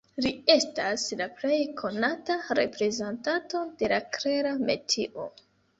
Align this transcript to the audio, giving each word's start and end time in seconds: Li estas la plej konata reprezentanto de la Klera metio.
Li 0.25 0.29
estas 0.53 1.03
la 1.19 1.27
plej 1.41 1.59
konata 1.83 2.39
reprezentanto 2.63 3.65
de 3.83 3.95
la 3.95 4.05
Klera 4.19 4.61
metio. 4.73 5.33